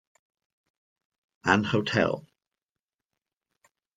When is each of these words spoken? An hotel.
An 1.43 1.63
hotel. 1.65 2.25